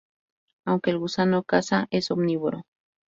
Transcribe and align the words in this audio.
Aunque 0.65 0.89
el 0.89 0.97
gusano 0.97 1.43
caza, 1.43 1.85
es 1.91 2.09
omnívoro. 2.09 2.63